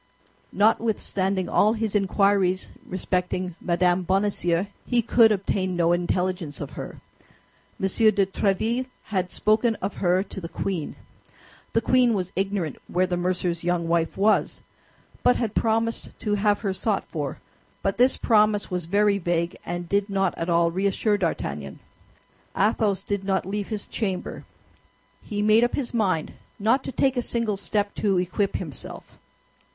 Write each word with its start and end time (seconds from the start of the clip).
Notwithstanding 0.51 1.47
all 1.47 1.73
his 1.73 1.93
inquiries 1.93 2.71
respecting 2.87 3.53
Mme. 3.61 4.01
Bonacieux, 4.01 4.65
he 4.83 5.03
could 5.03 5.31
obtain 5.31 5.75
no 5.75 5.91
intelligence 5.91 6.59
of 6.59 6.71
her. 6.71 6.99
M. 7.79 7.85
de 7.87 8.25
Tréville 8.25 8.87
had 9.13 9.29
spoken 9.29 9.75
of 9.75 9.97
her 9.97 10.23
to 10.23 10.41
the 10.41 10.49
queen. 10.49 10.95
The 11.73 11.81
queen 11.81 12.15
was 12.15 12.31
ignorant 12.35 12.77
where 12.87 13.05
the 13.05 13.15
mercer's 13.15 13.63
young 13.63 13.87
wife 13.87 14.17
was, 14.17 14.61
but 15.21 15.35
had 15.35 15.53
promised 15.53 16.17
to 16.21 16.33
have 16.33 16.61
her 16.61 16.73
sought 16.73 17.03
for; 17.03 17.37
but 17.83 17.99
this 17.99 18.17
promise 18.17 18.71
was 18.71 18.87
very 18.87 19.19
vague 19.19 19.55
and 19.63 19.87
did 19.87 20.09
not 20.09 20.35
at 20.35 20.49
all 20.49 20.71
reassure 20.71 21.19
D'Artagnan. 21.19 21.77
Athos 22.57 23.03
did 23.03 23.23
not 23.23 23.45
leave 23.45 23.67
his 23.67 23.85
chamber; 23.87 24.45
he 25.21 25.43
made 25.43 25.63
up 25.63 25.75
his 25.75 25.93
mind 25.93 26.33
not 26.57 26.83
to 26.85 26.91
take 26.91 27.17
a 27.17 27.21
single 27.21 27.55
step 27.55 27.93
to 27.93 28.17
equip 28.17 28.55
himself. 28.55 29.19